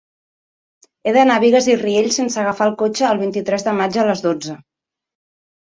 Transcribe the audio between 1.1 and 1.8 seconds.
d'anar a Bigues i